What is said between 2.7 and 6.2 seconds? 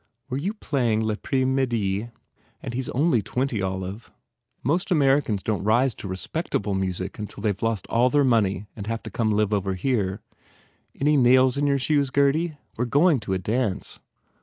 he s only twenty, Olive! Most Americans don t rise to